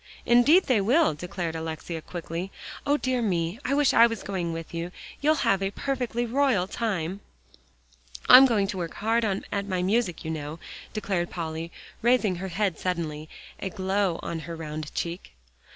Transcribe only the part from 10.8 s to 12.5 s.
declared Polly, raising her